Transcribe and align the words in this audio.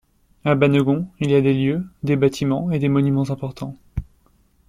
À 0.45 0.55
Bannegon, 0.55 1.07
il 1.19 1.29
y 1.29 1.35
a 1.35 1.41
des 1.41 1.53
lieux, 1.53 1.85
des 2.01 2.15
bâtiments 2.15 2.71
et 2.71 2.79
des 2.79 2.89
monuments 2.89 3.29
importants. 3.29 3.77